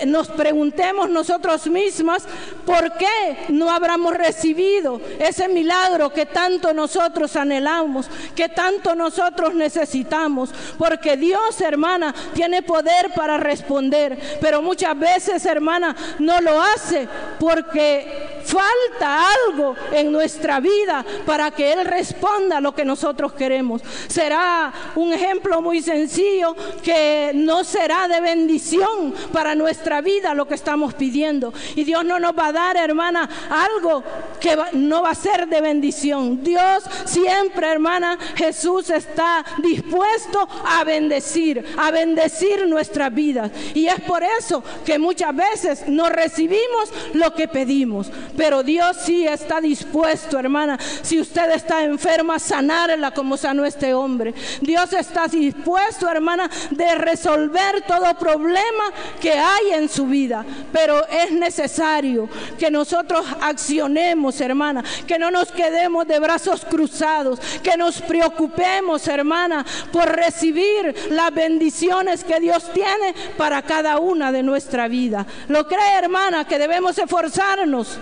[0.06, 2.24] nos preguntemos nosotros mismas
[2.66, 10.50] por qué no habremos recibido ese milagro que tanto nosotros anhelamos, que tanto nosotros necesitamos.
[10.78, 17.08] Porque Dios, hermana, tiene poder para responder, pero muchas veces, hermana, no lo hace
[17.40, 23.82] porque falta algo en nuestra vida para que Él responda a lo que nosotros queremos.
[24.08, 30.56] Será un ejemplo muy sencillo que no será de bendición para nuestra vida lo que
[30.56, 31.54] estamos pidiendo.
[31.76, 34.04] Y Dios no nos va a dar, hermana, algo
[34.40, 36.44] que no va a ser de bendición.
[36.44, 43.50] Dios siempre, hermana, Jesús está dispuesto a bendecir, a bendecir nuestra vida.
[43.74, 48.12] Y es por eso que muchas veces no recibimos lo que pedimos.
[48.36, 50.78] Pero Dios sí está dispuesto, hermana.
[51.02, 54.34] Si usted está enferma, sanarla como sanó este hombre.
[54.62, 58.86] Dios está dispuesto, hermana, de resolver todo problema
[59.22, 65.52] que hay en su vida, pero es necesario que nosotros accionemos, hermana, que no nos
[65.52, 73.14] quedemos de brazos cruzados, que nos preocupemos, hermana, por recibir las bendiciones que Dios tiene
[73.38, 75.26] para cada una de nuestra vida.
[75.48, 77.98] ¿Lo cree, hermana, que debemos esforzarnos?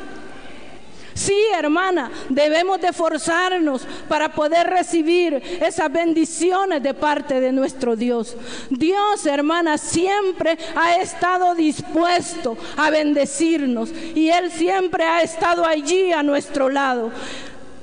[1.14, 8.36] Sí, hermana, debemos de forzarnos para poder recibir esas bendiciones de parte de nuestro Dios.
[8.70, 16.24] Dios, hermana, siempre ha estado dispuesto a bendecirnos y Él siempre ha estado allí a
[16.24, 17.12] nuestro lado.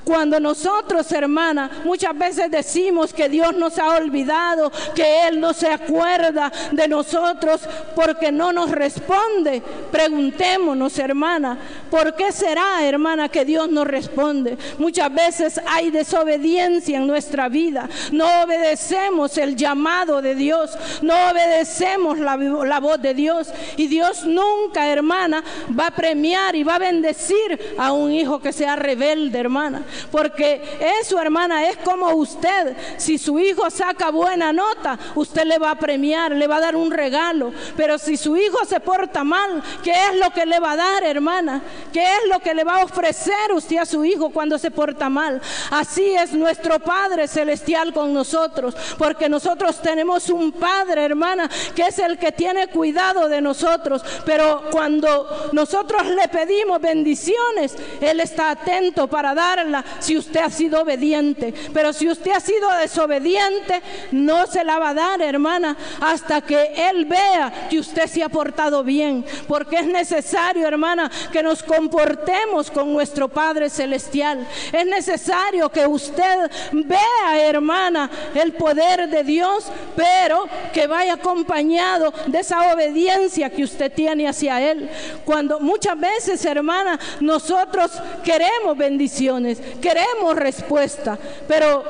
[0.09, 5.69] Cuando nosotros, hermana, muchas veces decimos que Dios nos ha olvidado, que Él no se
[5.69, 7.61] acuerda de nosotros
[7.95, 11.59] porque no nos responde, preguntémonos, hermana,
[11.91, 14.57] ¿por qué será, hermana, que Dios nos responde?
[14.79, 20.71] Muchas veces hay desobediencia en nuestra vida, no obedecemos el llamado de Dios,
[21.03, 25.45] no obedecemos la, la voz de Dios y Dios nunca, hermana,
[25.79, 29.83] va a premiar y va a bendecir a un hijo que sea rebelde, hermana.
[30.11, 30.63] Porque
[31.01, 32.77] eso, hermana, es como usted.
[32.97, 36.77] Si su hijo saca buena nota, usted le va a premiar, le va a dar
[36.77, 37.53] un regalo.
[37.77, 41.05] Pero si su hijo se porta mal, ¿qué es lo que le va a dar,
[41.05, 41.63] hermana?
[41.93, 45.09] ¿Qué es lo que le va a ofrecer usted a su hijo cuando se porta
[45.09, 45.41] mal?
[45.71, 48.75] Así es nuestro Padre Celestial con nosotros.
[48.97, 54.03] Porque nosotros tenemos un Padre, hermana, que es el que tiene cuidado de nosotros.
[54.25, 60.83] Pero cuando nosotros le pedimos bendiciones, Él está atento para darla si usted ha sido
[60.83, 61.53] obediente.
[61.73, 63.81] Pero si usted ha sido desobediente,
[64.13, 68.29] no se la va a dar, hermana, hasta que Él vea que usted se ha
[68.29, 69.25] portado bien.
[69.47, 74.47] Porque es necesario, hermana, que nos comportemos con nuestro Padre Celestial.
[74.73, 82.39] Es necesario que usted vea, hermana, el poder de Dios, pero que vaya acompañado de
[82.41, 84.89] esa obediencia que usted tiene hacia Él.
[85.25, 87.91] Cuando muchas veces, hermana, nosotros
[88.25, 91.19] queremos bendiciones, queremos respuesta.
[91.47, 91.85] Pero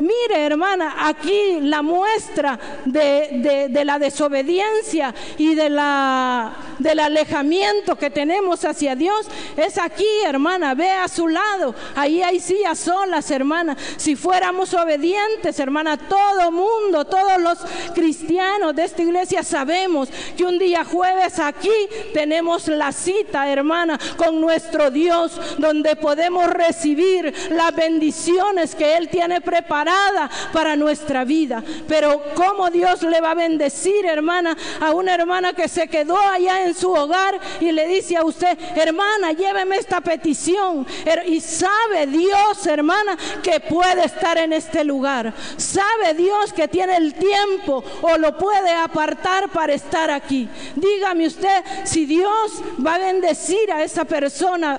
[0.00, 8.64] mire, hermana, aquí la muestra de, la desobediencia y de la, del alejamiento que tenemos
[8.64, 10.74] hacia Dios es aquí, hermana.
[10.74, 11.74] Ve a su lado.
[11.94, 13.76] Ahí hay sillas solas, hermana.
[13.96, 17.58] Si fuéramos obedientes, hermana, todo mundo, todos los
[17.94, 21.70] cristianos de esta iglesia sabemos que un día jueves aquí
[22.14, 29.40] tenemos la cita, hermana, con nuestro Dios, donde podemos recibir las bendiciones que Él tiene
[29.40, 31.62] preparada para nuestra vida.
[31.86, 36.64] Pero ¿cómo Dios le va a bendecir, hermana, a una hermana que se quedó allá
[36.64, 40.86] en su hogar y le dice a usted, hermana, lléveme esta petición?
[41.26, 45.32] Y sabe Dios, hermana, que puede estar en este lugar.
[45.56, 50.48] Sabe Dios que tiene el tiempo o lo puede apartar para estar aquí.
[50.74, 54.78] Dígame usted si Dios va a bendecir a esa persona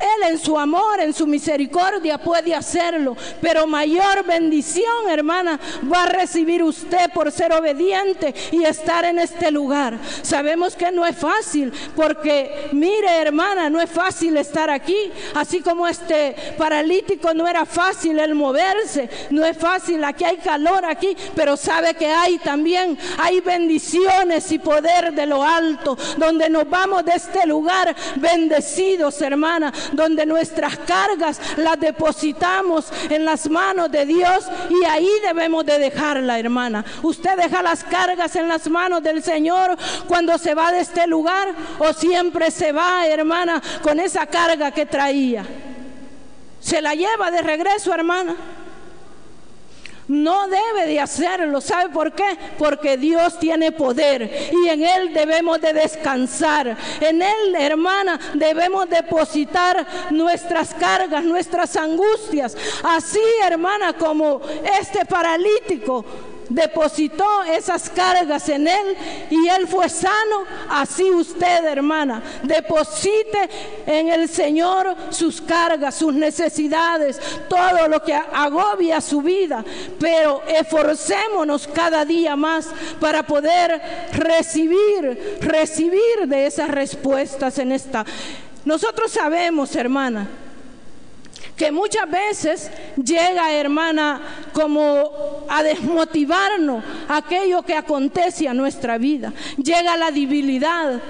[0.00, 5.58] él en su amor, en su misericordia puede hacerlo, pero mayor bendición, hermana,
[5.92, 9.98] va a recibir usted por ser obediente y estar en este lugar.
[10.22, 15.86] Sabemos que no es fácil, porque mire, hermana, no es fácil estar aquí, así como
[15.86, 21.56] este paralítico no era fácil el moverse, no es fácil, aquí hay calor aquí, pero
[21.56, 27.12] sabe que hay también, hay bendiciones y poder de lo alto, donde nos vamos de
[27.12, 34.84] este lugar bendecidos, hermana, donde nuestras cargas las depositamos en las manos de Dios y
[34.84, 36.84] ahí debemos de dejarla, hermana.
[37.02, 39.76] Usted deja las cargas en las manos del Señor
[40.06, 44.86] cuando se va de este lugar o siempre se va, hermana, con esa carga que
[44.86, 45.44] traía.
[46.60, 48.36] Se la lleva de regreso, hermana.
[50.10, 51.60] No debe de hacerlo.
[51.60, 52.36] ¿Sabe por qué?
[52.58, 56.76] Porque Dios tiene poder y en Él debemos de descansar.
[57.00, 62.56] En Él, hermana, debemos depositar nuestras cargas, nuestras angustias.
[62.82, 64.40] Así, hermana, como
[64.80, 66.04] este paralítico
[66.50, 68.96] depositó esas cargas en él
[69.30, 73.48] y él fue sano, así usted, hermana, deposite
[73.86, 79.64] en el Señor sus cargas, sus necesidades, todo lo que agobia su vida,
[79.98, 82.68] pero esforcémonos cada día más
[83.00, 83.80] para poder
[84.12, 88.04] recibir, recibir de esas respuestas en esta.
[88.64, 90.28] Nosotros sabemos, hermana,
[91.56, 94.20] que muchas veces llega, hermana,
[94.52, 99.32] como a desmotivarnos aquello que acontece a nuestra vida.
[99.56, 101.00] Llega la debilidad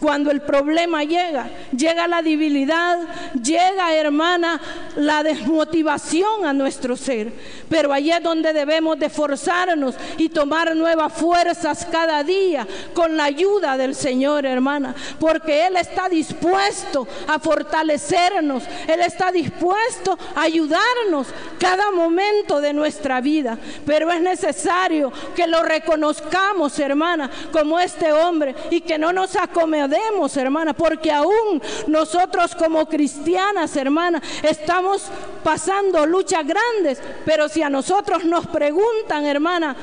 [0.00, 1.48] cuando el problema llega.
[1.76, 2.98] Llega la debilidad,
[3.34, 4.60] llega, hermana,
[4.96, 7.32] la desmotivación a nuestro ser.
[7.68, 13.24] Pero allí es donde debemos de forzarnos y tomar nuevas fuerzas cada día con la
[13.24, 14.94] ayuda del Señor, hermana.
[15.18, 18.64] Porque Él está dispuesto a fortalecernos.
[18.88, 19.61] Él está dispuesto
[20.34, 23.58] ayudarnos cada momento de nuestra vida.
[23.86, 30.36] Pero es necesario que lo reconozcamos, hermana, como este hombre y que no nos acomodemos,
[30.36, 35.04] hermana, porque aún nosotros como cristianas, hermana, estamos
[35.42, 39.76] pasando luchas grandes, pero si a nosotros nos preguntan, hermana,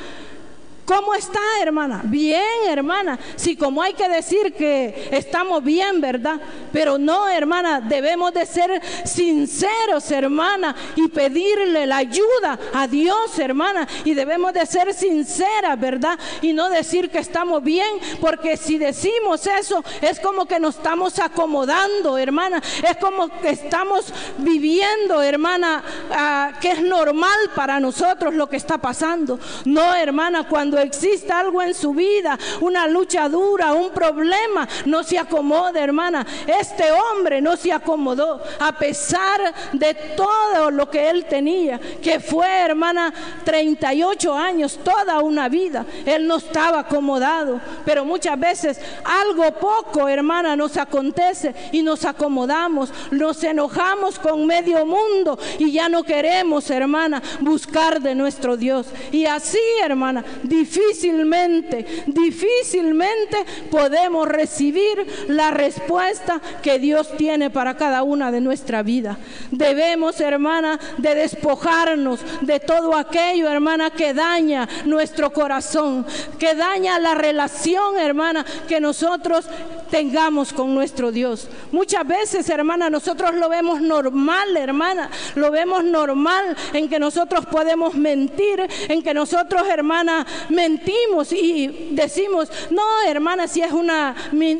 [0.89, 2.01] ¿Cómo está, hermana?
[2.03, 3.19] Bien, hermana.
[3.35, 6.41] Sí, como hay que decir que estamos bien, ¿verdad?
[6.73, 13.87] Pero no, hermana, debemos de ser sinceros, hermana, y pedirle la ayuda a Dios, hermana.
[14.03, 16.17] Y debemos de ser sinceras, ¿verdad?
[16.41, 21.19] Y no decir que estamos bien, porque si decimos eso, es como que nos estamos
[21.19, 22.63] acomodando, hermana.
[22.81, 28.79] Es como que estamos viviendo, hermana, ah, que es normal para nosotros lo que está
[28.79, 29.39] pasando.
[29.65, 35.17] No, hermana, cuando existe algo en su vida, una lucha dura, un problema, no se
[35.17, 36.25] acomode, hermana.
[36.47, 42.47] Este hombre no se acomodó a pesar de todo lo que él tenía, que fue,
[42.47, 43.13] hermana,
[43.43, 45.85] 38 años, toda una vida.
[46.05, 52.91] Él no estaba acomodado, pero muchas veces algo poco, hermana, nos acontece y nos acomodamos,
[53.11, 58.87] nos enojamos con medio mundo y ya no queremos, hermana, buscar de nuestro Dios.
[59.11, 60.23] Y así, hermana,
[60.69, 63.37] difícilmente, difícilmente
[63.71, 69.17] podemos recibir la respuesta que Dios tiene para cada una de nuestra vida.
[69.51, 76.05] Debemos, hermana, de despojarnos de todo aquello, hermana, que daña nuestro corazón,
[76.37, 79.45] que daña la relación, hermana, que nosotros
[79.89, 81.47] tengamos con nuestro Dios.
[81.71, 87.95] Muchas veces, hermana, nosotros lo vemos normal, hermana, lo vemos normal en que nosotros podemos
[87.95, 90.25] mentir, en que nosotros, hermana,
[90.59, 94.13] mentimos y decimos, no, hermana, si es una,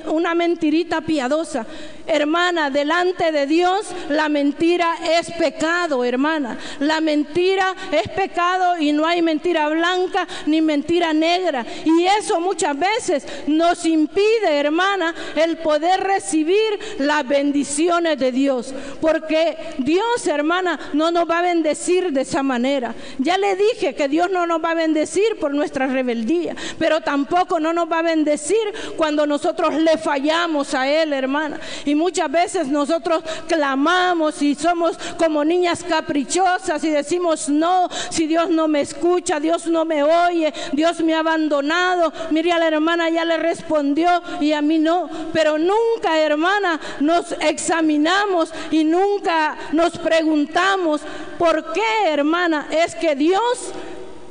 [0.08, 1.66] una mentirita piadosa.
[2.10, 6.58] hermana, delante de Dios, la mentira es pecado, hermana.
[6.80, 11.66] La mentira es pecado y no hay mentira blanca ni mentira negra.
[11.86, 18.74] Y eso muchas veces nos impide, hermana, el poder recibir las bendiciones de Dios.
[19.00, 22.96] Porque Dios, hermana, no nos va a bendecir de esa manera.
[23.20, 27.60] Ya le dije que Dios no nos va a bendecir por nuestra rebeldía, pero tampoco
[27.60, 28.58] no nos va a bendecir
[28.98, 31.60] cuando nosotros le fallamos a Él, hermana.
[31.86, 38.50] Y muchas veces nosotros clamamos y somos como niñas caprichosas y decimos, no, si Dios
[38.50, 42.12] no me escucha, Dios no me oye, Dios me ha abandonado.
[42.32, 45.10] Mire a la hermana, ya le respondió y a mí no.
[45.34, 51.02] Pero nunca, hermana, nos examinamos y nunca nos preguntamos,
[51.38, 52.68] ¿por qué, hermana?
[52.72, 53.74] Es que Dios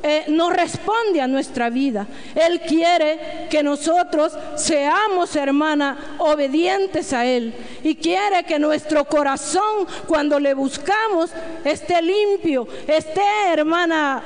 [0.02, 2.06] eh, no responde a nuestra vida.
[2.34, 7.52] Él quiere que nosotros seamos, hermana, obedientes a Él.
[7.82, 11.30] Y quiere que nuestro corazón, cuando le buscamos,
[11.64, 14.22] esté limpio, esté, hermana,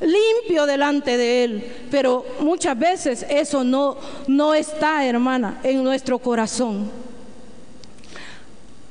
[0.00, 1.72] limpio delante de Él.
[1.90, 6.90] Pero muchas veces eso no, no está, hermana, en nuestro corazón.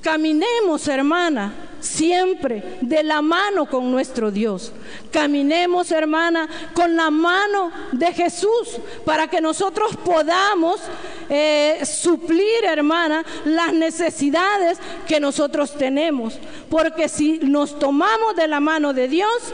[0.02, 1.54] Caminemos, hermana,
[1.88, 4.72] siempre de la mano con nuestro Dios.
[5.12, 10.82] Caminemos, hermana, con la mano de Jesús para que nosotros podamos
[11.30, 14.78] eh, suplir, hermana, las necesidades
[15.08, 16.38] que nosotros tenemos.
[16.70, 19.54] Porque si nos tomamos de la mano de Dios,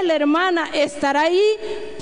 [0.00, 1.42] Él, hermana, estará ahí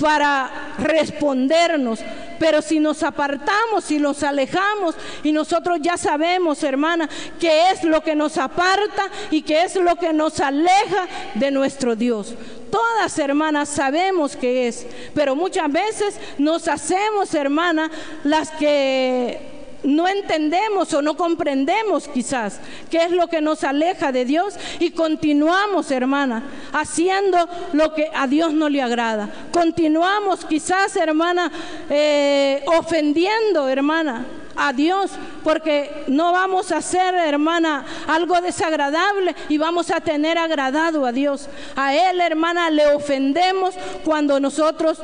[0.01, 2.01] para respondernos
[2.43, 8.03] pero si nos apartamos, si nos alejamos y nosotros ya sabemos, hermana, qué es lo
[8.03, 12.35] que nos aparta y qué es lo que nos aleja de nuestro Dios.
[12.69, 14.85] Todas, hermanas, sabemos qué es,
[15.15, 17.89] pero muchas veces nos hacemos, hermana,
[18.25, 19.52] las que
[19.85, 22.61] no entendemos o no comprendemos quizás
[22.91, 28.27] qué es lo que nos aleja de Dios y continuamos, hermana, haciendo lo que a
[28.27, 29.29] Dios no le agrada.
[29.53, 31.51] Continuamos quizás, hermana,
[31.91, 35.11] eh, ofendiendo, hermana, a Dios,
[35.43, 41.49] porque no vamos a hacer, hermana, algo desagradable y vamos a tener agradado a Dios.
[41.75, 43.75] A Él, hermana, le ofendemos
[44.05, 44.99] cuando nosotros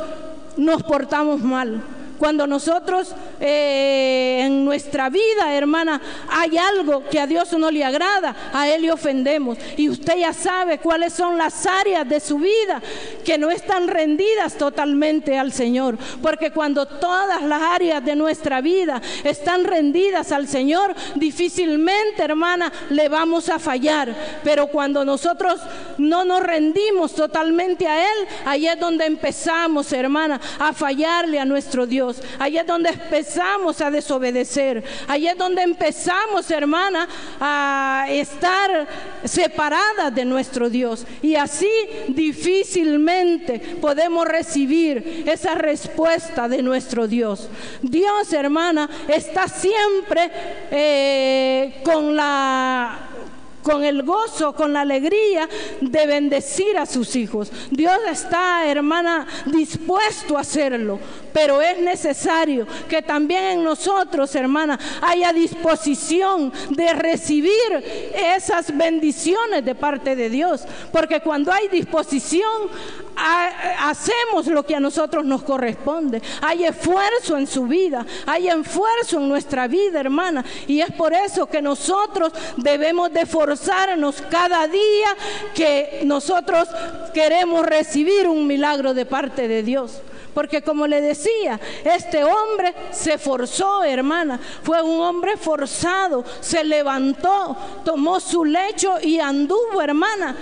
[0.56, 1.82] nos portamos mal.
[2.18, 8.34] Cuando nosotros eh, en nuestra vida, hermana, hay algo que a Dios no le agrada,
[8.52, 9.56] a Él le ofendemos.
[9.76, 12.82] Y usted ya sabe cuáles son las áreas de su vida
[13.24, 15.96] que no están rendidas totalmente al Señor.
[16.20, 23.08] Porque cuando todas las áreas de nuestra vida están rendidas al Señor, difícilmente, hermana, le
[23.08, 24.14] vamos a fallar.
[24.42, 25.60] Pero cuando nosotros
[25.98, 31.86] no nos rendimos totalmente a Él, ahí es donde empezamos, hermana, a fallarle a nuestro
[31.86, 32.07] Dios.
[32.38, 34.82] Ahí es donde empezamos a desobedecer.
[35.06, 37.08] Ahí es donde empezamos, hermana,
[37.40, 38.86] a estar
[39.24, 41.06] separadas de nuestro Dios.
[41.22, 41.70] Y así
[42.08, 47.48] difícilmente podemos recibir esa respuesta de nuestro Dios.
[47.82, 50.30] Dios, hermana, está siempre
[50.70, 53.07] eh, con la
[53.68, 55.46] con el gozo, con la alegría
[55.82, 57.52] de bendecir a sus hijos.
[57.70, 60.98] Dios está, hermana, dispuesto a hacerlo,
[61.34, 67.52] pero es necesario que también en nosotros, hermana, haya disposición de recibir
[68.34, 72.70] esas bendiciones de parte de Dios, porque cuando hay disposición,
[73.18, 76.22] hacemos lo que a nosotros nos corresponde.
[76.40, 81.46] Hay esfuerzo en su vida, hay esfuerzo en nuestra vida, hermana, y es por eso
[81.46, 85.08] que nosotros debemos de forzarnos cada día
[85.54, 86.68] que nosotros
[87.12, 90.00] queremos recibir un milagro de parte de Dios.
[90.34, 94.38] Porque como le decía, este hombre se forzó, hermana.
[94.62, 96.24] Fue un hombre forzado.
[96.40, 100.36] Se levantó, tomó su lecho y anduvo, hermana.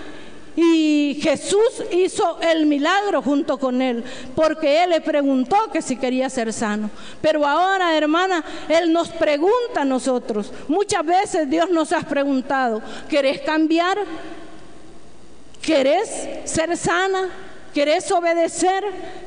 [0.56, 4.02] Y Jesús hizo el milagro junto con él,
[4.34, 6.88] porque él le preguntó que si quería ser sano.
[7.20, 10.50] Pero ahora, hermana, él nos pregunta a nosotros.
[10.66, 13.98] Muchas veces Dios nos ha preguntado, ¿querés cambiar?
[15.60, 17.45] ¿Querés ser sana?
[17.76, 18.84] ¿Querés obedecer?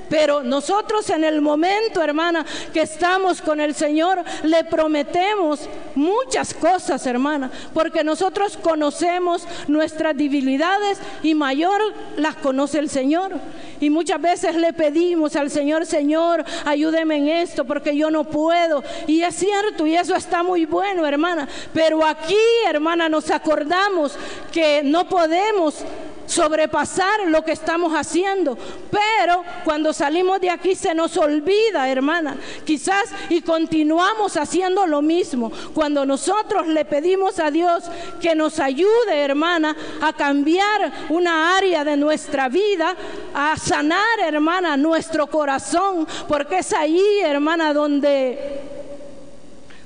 [0.09, 2.43] Pero nosotros en el momento, hermana,
[2.73, 10.97] que estamos con el Señor, le prometemos muchas cosas, hermana, porque nosotros conocemos nuestras debilidades
[11.21, 11.79] y mayor
[12.17, 13.33] las conoce el Señor.
[13.79, 18.83] Y muchas veces le pedimos al Señor, Señor, ayúdeme en esto, porque yo no puedo.
[19.05, 21.47] Y es cierto, y eso está muy bueno, hermana.
[21.71, 22.35] Pero aquí,
[22.67, 24.17] hermana, nos acordamos
[24.51, 25.85] que no podemos
[26.30, 28.57] sobrepasar lo que estamos haciendo.
[28.91, 35.51] Pero cuando salimos de aquí se nos olvida, hermana, quizás y continuamos haciendo lo mismo.
[35.73, 37.86] Cuando nosotros le pedimos a Dios
[38.21, 42.95] que nos ayude, hermana, a cambiar una área de nuestra vida,
[43.34, 48.78] a sanar, hermana, nuestro corazón, porque es ahí, hermana, donde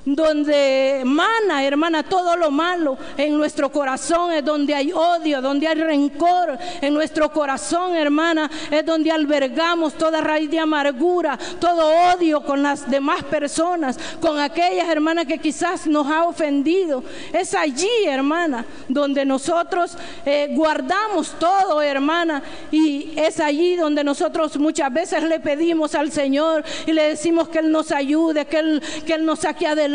[0.06, 5.76] donde mana, hermana, todo lo malo en nuestro corazón, es donde hay odio, donde hay
[5.76, 12.62] rencor en nuestro corazón, hermana, es donde albergamos toda raíz de amargura, todo odio con
[12.62, 17.04] las demás personas, con aquellas hermanas que quizás nos ha ofendido.
[17.32, 24.92] Es allí, hermana, donde nosotros eh, guardamos todo, hermana, y es allí donde nosotros muchas
[24.92, 29.14] veces le pedimos al Señor y le decimos que Él nos ayude, que Él, que
[29.14, 29.93] Él nos saque adelante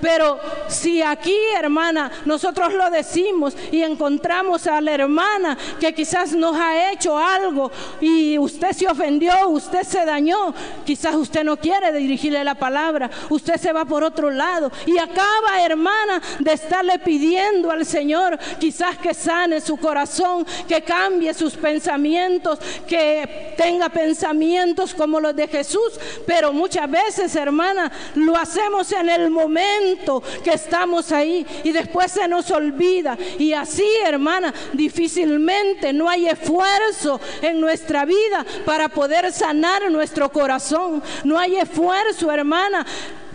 [0.00, 6.56] pero si aquí, hermana, nosotros lo decimos y encontramos a la hermana que quizás nos
[6.56, 7.70] ha hecho algo
[8.00, 10.54] y usted se ofendió, usted se dañó,
[10.84, 14.70] quizás usted no quiere dirigirle la palabra, usted se va por otro lado.
[14.86, 21.34] Y acaba, hermana, de estarle pidiendo al Señor quizás que sane su corazón, que cambie
[21.34, 28.90] sus pensamientos, que tenga pensamientos como los de Jesús, pero muchas veces, hermana, lo hacemos
[28.92, 33.16] en el momento que estamos ahí y después se nos olvida.
[33.38, 41.02] Y así, hermana, difícilmente no hay esfuerzo en nuestra vida para poder sanar nuestro corazón.
[41.24, 42.84] No hay esfuerzo, hermana.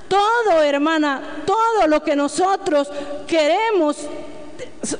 [0.07, 2.89] Todo, hermana, todo lo que nosotros
[3.27, 3.97] queremos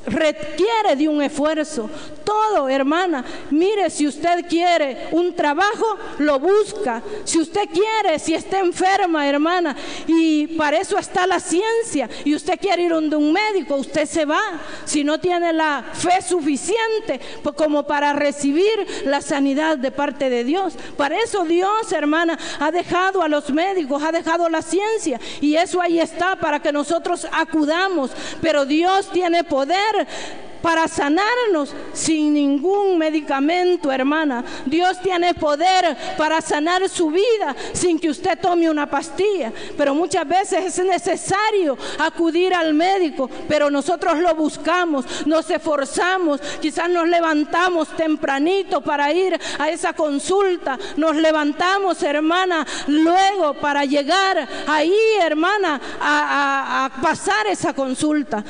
[0.06, 1.90] requiere de un esfuerzo.
[2.30, 3.24] Todo, hermana.
[3.50, 7.02] Mire, si usted quiere un trabajo, lo busca.
[7.24, 9.74] Si usted quiere, si está enferma, hermana,
[10.06, 14.26] y para eso está la ciencia, y usted quiere ir donde un médico, usted se
[14.26, 14.40] va.
[14.84, 20.44] Si no tiene la fe suficiente pues, como para recibir la sanidad de parte de
[20.44, 20.74] Dios.
[20.96, 25.82] Para eso Dios, hermana, ha dejado a los médicos, ha dejado la ciencia, y eso
[25.82, 28.12] ahí está para que nosotros acudamos.
[28.40, 30.06] Pero Dios tiene poder
[30.62, 34.44] para sanarnos sin ningún medicamento, hermana.
[34.66, 39.52] Dios tiene poder para sanar su vida sin que usted tome una pastilla.
[39.76, 46.88] Pero muchas veces es necesario acudir al médico, pero nosotros lo buscamos, nos esforzamos, quizás
[46.88, 54.94] nos levantamos tempranito para ir a esa consulta, nos levantamos, hermana, luego para llegar ahí,
[55.20, 58.44] hermana, a, a pasar esa consulta.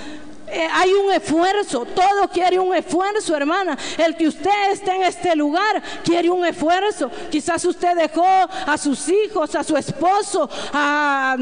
[0.53, 3.79] Eh, hay un esfuerzo, todo quiere un esfuerzo, hermana.
[3.97, 7.11] El que usted esté en este lugar quiere un esfuerzo.
[7.31, 11.37] Quizás usted dejó a sus hijos, a su esposo, a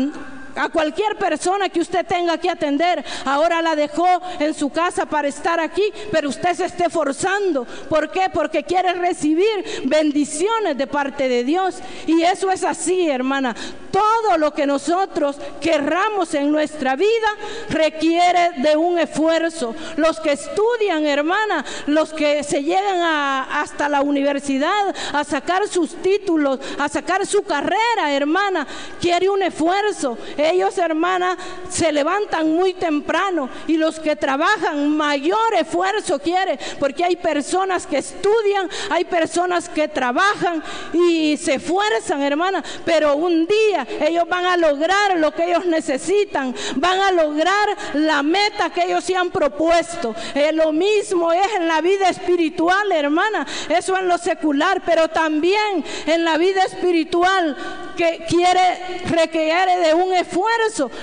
[0.59, 3.05] a cualquier persona que usted tenga que atender.
[3.25, 4.07] Ahora la dejó
[4.39, 7.65] en su casa para estar aquí, pero usted se esté forzando.
[7.89, 8.27] ¿Por qué?
[8.33, 11.77] Porque quiere recibir bendiciones de parte de Dios.
[12.07, 13.55] Y eso es así, hermana.
[13.91, 17.29] Todo lo que nosotros querramos en nuestra vida
[17.71, 19.75] requiere de un esfuerzo.
[19.97, 26.59] Los que estudian, hermana, los que se llegan hasta la universidad a sacar sus títulos,
[26.79, 28.67] a sacar su carrera, hermana,
[29.01, 30.19] quiere un esfuerzo.
[30.51, 31.37] Ellos, hermana,
[31.69, 37.99] se levantan muy temprano y los que trabajan mayor esfuerzo quiere, porque hay personas que
[37.99, 44.57] estudian, hay personas que trabajan y se esfuerzan, hermana, pero un día ellos van a
[44.57, 50.15] lograr lo que ellos necesitan, van a lograr la meta que ellos se han propuesto.
[50.35, 55.85] Eh, lo mismo es en la vida espiritual, hermana, eso en lo secular, pero también
[56.07, 57.57] en la vida espiritual
[57.97, 60.38] que quiere requiere de un esfuerzo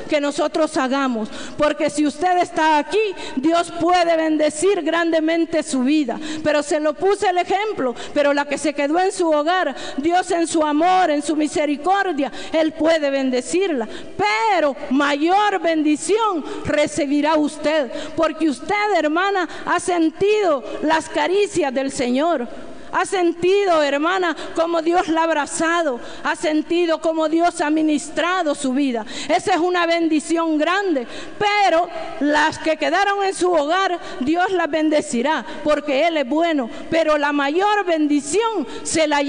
[0.10, 1.30] que nosotros hagamos.
[1.58, 2.98] Porque si usted está aquí,
[3.36, 6.20] Dios puede bendecir grandemente su vida.
[6.44, 10.32] Pero se lo puse el ejemplo, pero la que se quedó en su hogar, Dios
[10.32, 13.88] en su amor, en su misericordia, Él puede bendecirla.
[14.18, 22.74] Pero mayor bendición recibirá usted, porque usted, hermana, ha sentido las caricias del Señor.
[22.96, 26.00] Ha sentido, hermana, como Dios la ha abrazado.
[26.24, 29.06] Ha sentido como Dios ha ministrado su vida.
[29.28, 31.06] Esa es una bendición grande.
[31.38, 31.89] Pero
[32.22, 36.70] las que quedaron en su hogar, Dios las bendecirá porque Él es bueno.
[36.89, 39.22] Pero la mayor bendición se la,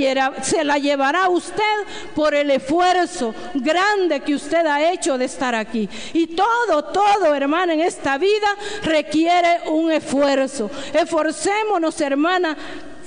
[0.43, 1.65] se la llevará usted
[2.15, 5.89] por el esfuerzo grande que usted ha hecho de estar aquí.
[6.13, 8.47] Y todo, todo, hermana, en esta vida
[8.85, 10.71] requiere un esfuerzo.
[10.95, 12.57] Esforcémonos, hermana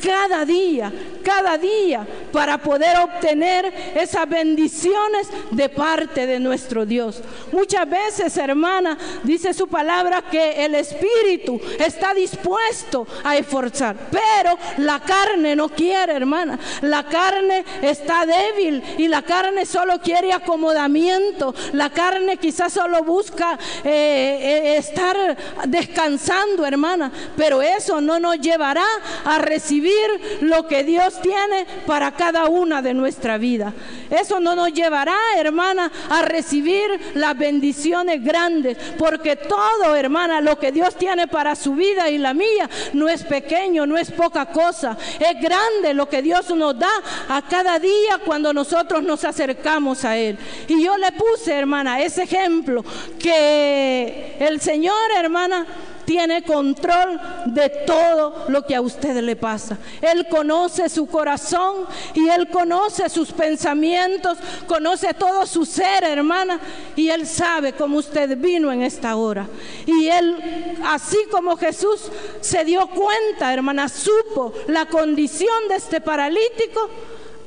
[0.01, 0.91] cada día,
[1.23, 3.65] cada día para poder obtener
[3.95, 7.21] esas bendiciones de parte de nuestro Dios.
[7.51, 14.99] Muchas veces, hermana, dice su palabra que el Espíritu está dispuesto a esforzar, pero la
[14.99, 16.59] carne no quiere, hermana.
[16.81, 21.53] La carne está débil y la carne solo quiere acomodamiento.
[21.73, 28.85] La carne quizás solo busca eh, eh, estar descansando, hermana, pero eso no nos llevará
[29.25, 33.73] a recibir lo que Dios tiene para cada una de nuestra vida.
[34.09, 40.71] Eso no nos llevará, hermana, a recibir las bendiciones grandes, porque todo, hermana, lo que
[40.71, 44.97] Dios tiene para su vida y la mía no es pequeño, no es poca cosa,
[45.19, 46.91] es grande lo que Dios nos da
[47.29, 50.37] a cada día cuando nosotros nos acercamos a Él.
[50.67, 52.83] Y yo le puse, hermana, ese ejemplo
[53.19, 55.65] que el Señor, hermana,
[56.09, 59.77] tiene control de todo lo que a usted le pasa.
[60.01, 61.85] Él conoce su corazón
[62.15, 66.59] y Él conoce sus pensamientos, conoce todo su ser, hermana,
[66.95, 69.45] y Él sabe cómo usted vino en esta hora.
[69.85, 70.35] Y Él,
[70.83, 72.09] así como Jesús
[72.41, 76.89] se dio cuenta, hermana, supo la condición de este paralítico,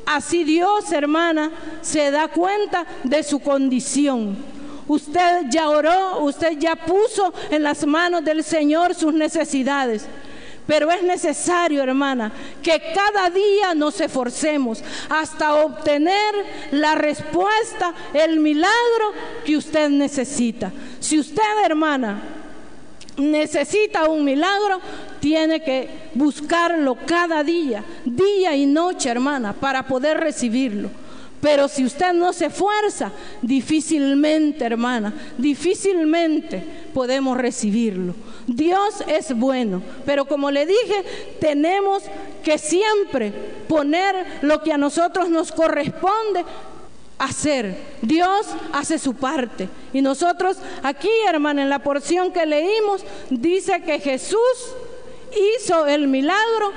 [0.07, 1.51] así Dios, hermana,
[1.81, 4.52] se da cuenta de su condición.
[4.89, 10.07] Usted ya oró, usted ya puso en las manos del Señor sus necesidades.
[10.67, 12.31] Pero es necesario, hermana,
[12.63, 16.35] que cada día nos esforcemos hasta obtener
[16.71, 19.13] la respuesta, el milagro
[19.45, 20.71] que usted necesita.
[21.01, 22.23] Si usted, hermana,
[23.17, 24.81] necesita un milagro,
[25.21, 31.02] tiene que buscarlo cada día, día y noche, hermana, para poder recibirlo.
[31.43, 33.11] Pero si usted no se esfuerza,
[33.43, 36.63] difícilmente, hermana, difícilmente
[36.95, 38.15] podemos recibirlo.
[38.47, 41.05] Dios es bueno, pero como le dije,
[41.41, 42.05] tenemos
[42.45, 43.33] que siempre
[43.67, 46.45] poner lo que a nosotros nos corresponde
[47.19, 47.77] hacer.
[48.03, 49.69] Dios hace su parte.
[49.93, 54.39] Y nosotros aquí, hermana, en la porción que leímos, dice que Jesús
[55.57, 56.71] hizo el milagro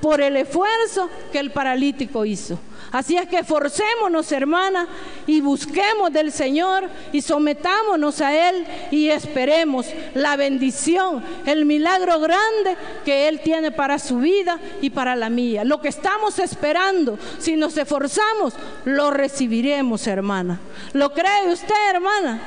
[0.00, 2.58] por el esfuerzo que el paralítico hizo.
[2.96, 4.88] Así es que forcémonos, hermana,
[5.26, 9.84] y busquemos del Señor y sometámonos a Él y esperemos
[10.14, 12.74] la bendición, el milagro grande
[13.04, 15.62] que Él tiene para su vida y para la mía.
[15.62, 18.54] Lo que estamos esperando, si nos esforzamos,
[18.86, 20.58] lo recibiremos, hermana.
[20.94, 22.40] ¿Lo cree usted, hermana?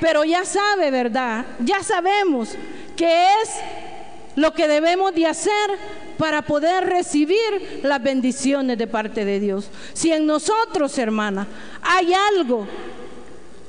[0.00, 1.46] Pero ya sabe, ¿verdad?
[1.58, 2.50] Ya sabemos
[2.96, 3.50] que es
[4.36, 5.52] lo que debemos de hacer
[6.18, 9.68] para poder recibir las bendiciones de parte de Dios.
[9.92, 11.46] Si en nosotros, hermana,
[11.82, 12.66] hay algo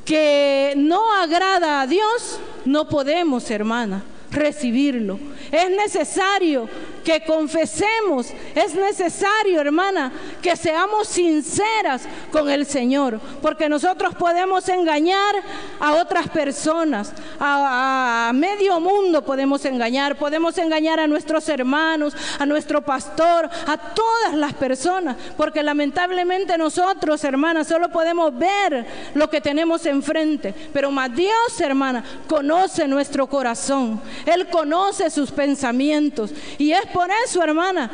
[0.04, 5.20] que no agrada a Dios, no podemos, hermana, recibirlo.
[5.52, 6.70] Es necesario
[7.06, 12.02] que confesemos, es necesario, hermana, que seamos sinceras
[12.32, 15.36] con el Señor, porque nosotros podemos engañar
[15.80, 22.82] a otras personas, a, medio mundo podemos engañar, podemos engañar a nuestros hermanos, a nuestro
[22.82, 29.86] pastor, a todas las personas, porque lamentablemente nosotros, hermanas, solo podemos ver lo que tenemos
[29.86, 36.32] enfrente, pero más Dios, hermana, conoce nuestro corazón, Él conoce sus pensamientos.
[36.58, 37.92] Y es por eso, hermana,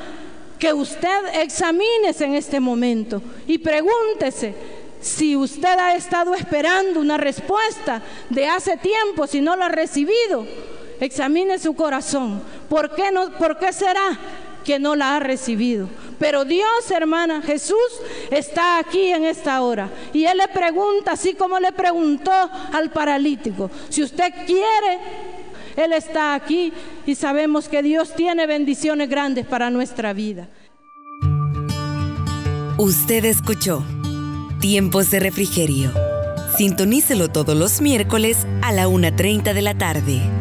[0.59, 4.53] que usted examínese en este momento y pregúntese
[5.01, 7.99] si usted ha estado esperando una respuesta
[8.29, 10.45] de hace tiempo, si no la ha recibido.
[10.99, 12.43] Examine su corazón.
[12.69, 14.19] ¿Por qué, no, ¿Por qué será
[14.63, 15.89] que no la ha recibido?
[16.19, 17.89] Pero Dios, hermana, Jesús
[18.29, 19.89] está aquí en esta hora.
[20.13, 22.31] Y Él le pregunta, así como le preguntó
[22.71, 24.99] al paralítico, si usted quiere
[25.75, 26.73] él está aquí
[27.05, 30.49] y sabemos que Dios tiene bendiciones grandes para nuestra vida.
[32.77, 33.83] Usted escuchó
[34.59, 35.91] Tiempos de Refrigerio.
[36.57, 40.40] Sintonícelo todos los miércoles a la 1.30 de la tarde.